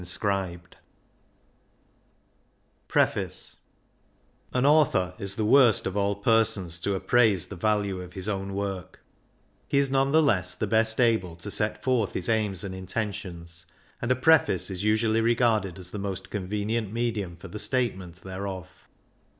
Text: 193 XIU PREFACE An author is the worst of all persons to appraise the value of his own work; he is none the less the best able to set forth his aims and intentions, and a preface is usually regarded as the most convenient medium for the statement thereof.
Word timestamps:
193 0.01 0.79
XIU 0.79 0.81
PREFACE 2.87 3.57
An 4.51 4.65
author 4.65 5.13
is 5.19 5.35
the 5.35 5.45
worst 5.45 5.85
of 5.85 5.95
all 5.95 6.15
persons 6.15 6.79
to 6.79 6.95
appraise 6.95 7.45
the 7.45 7.55
value 7.55 8.01
of 8.01 8.13
his 8.13 8.27
own 8.27 8.55
work; 8.55 9.01
he 9.67 9.77
is 9.77 9.91
none 9.91 10.11
the 10.11 10.23
less 10.23 10.55
the 10.55 10.65
best 10.65 10.99
able 10.99 11.35
to 11.35 11.51
set 11.51 11.83
forth 11.83 12.13
his 12.15 12.29
aims 12.29 12.63
and 12.63 12.73
intentions, 12.73 13.67
and 14.01 14.11
a 14.11 14.15
preface 14.15 14.71
is 14.71 14.83
usually 14.83 15.21
regarded 15.21 15.77
as 15.77 15.91
the 15.91 15.99
most 15.99 16.31
convenient 16.31 16.91
medium 16.91 17.35
for 17.35 17.47
the 17.49 17.59
statement 17.59 18.23
thereof. 18.23 18.67